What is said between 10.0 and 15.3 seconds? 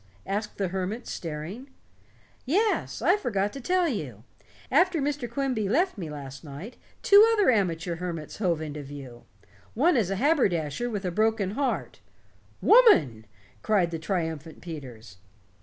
a haberdasher with a broken heart" "Woman," cried the triumphant Peters.